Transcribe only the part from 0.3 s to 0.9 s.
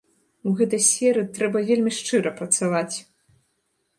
У гэтай